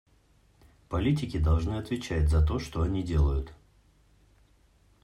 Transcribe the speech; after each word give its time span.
Политики 0.89 1.37
должны 1.37 1.75
отвечать 1.75 2.27
за 2.27 2.43
то, 2.43 2.57
что 2.57 2.81
они 2.81 3.03
делают. 3.03 3.53